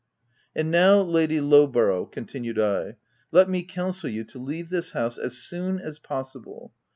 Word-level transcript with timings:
"And 0.55 0.71
now 0.71 0.99
Lady 0.99 1.39
Lowborough," 1.39 2.11
continued 2.11 2.59
I," 2.59 2.95
let 3.31 3.47
me 3.47 3.61
counsel 3.61 4.09
you 4.09 4.23
to 4.23 4.39
leave 4.39 4.69
this 4.69 4.93
house 4.93 5.19
as 5.19 5.37
soon 5.37 5.77
as 5.77 5.99
possible. 5.99 6.73